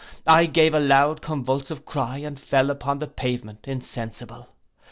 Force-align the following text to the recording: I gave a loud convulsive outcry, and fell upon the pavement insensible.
I 0.25 0.47
gave 0.47 0.73
a 0.73 0.79
loud 0.79 1.21
convulsive 1.21 1.81
outcry, 1.81 2.17
and 2.23 2.39
fell 2.39 2.71
upon 2.71 2.97
the 2.97 3.07
pavement 3.07 3.67
insensible. 3.67 4.47